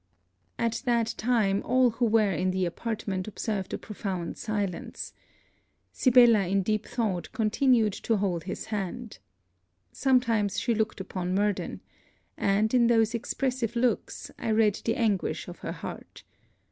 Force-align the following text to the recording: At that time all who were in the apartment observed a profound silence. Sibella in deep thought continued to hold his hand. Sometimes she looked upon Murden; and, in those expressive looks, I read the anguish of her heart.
At 0.57 0.81
that 0.85 1.13
time 1.15 1.61
all 1.63 1.91
who 1.91 2.05
were 2.05 2.31
in 2.31 2.49
the 2.49 2.65
apartment 2.65 3.27
observed 3.27 3.71
a 3.71 3.77
profound 3.77 4.35
silence. 4.35 5.13
Sibella 5.91 6.47
in 6.47 6.63
deep 6.63 6.87
thought 6.87 7.31
continued 7.33 7.93
to 8.09 8.17
hold 8.17 8.45
his 8.45 8.65
hand. 8.73 9.19
Sometimes 9.91 10.59
she 10.59 10.73
looked 10.73 11.01
upon 11.01 11.35
Murden; 11.35 11.81
and, 12.35 12.73
in 12.73 12.87
those 12.87 13.13
expressive 13.13 13.75
looks, 13.75 14.31
I 14.39 14.49
read 14.49 14.73
the 14.83 14.95
anguish 14.95 15.47
of 15.47 15.59
her 15.59 15.71
heart. 15.71 16.23